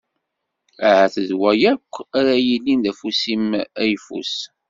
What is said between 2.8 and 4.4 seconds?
d afus-im ayfus.